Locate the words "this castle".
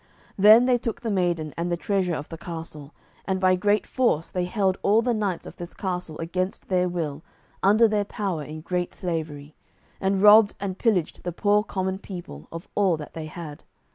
5.57-6.17